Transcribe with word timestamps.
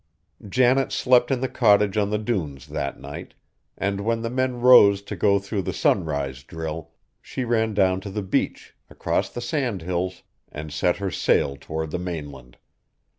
Janet 0.49 0.91
slept 0.91 1.29
in 1.29 1.41
the 1.41 1.47
cottage 1.47 1.95
on 1.95 2.09
the 2.09 2.17
dunes 2.17 2.65
that 2.69 2.99
night; 2.99 3.35
and 3.77 4.01
when 4.01 4.23
the 4.23 4.31
men 4.31 4.59
rose 4.59 4.99
to 5.03 5.15
go 5.15 5.37
through 5.37 5.61
the 5.61 5.73
sunrise 5.73 6.41
drill, 6.41 6.89
she 7.21 7.43
ran 7.43 7.75
down 7.75 7.99
the 8.03 8.23
beach, 8.23 8.73
across 8.89 9.29
the 9.29 9.41
sand 9.41 9.83
hills, 9.83 10.23
and 10.51 10.73
set 10.73 10.97
her 10.97 11.11
sail 11.11 11.55
toward 11.55 11.91
the 11.91 11.99
mainland. 11.99 12.57